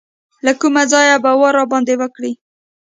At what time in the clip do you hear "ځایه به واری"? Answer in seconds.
0.91-1.55